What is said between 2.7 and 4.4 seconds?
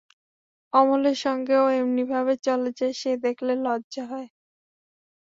যে, সে দেখলে লজ্জা হয়।